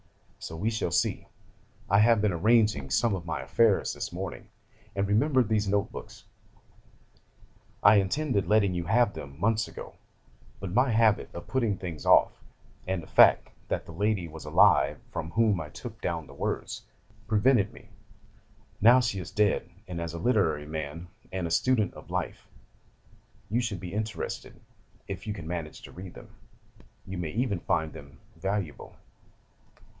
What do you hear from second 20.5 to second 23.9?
man, and a student of life, you should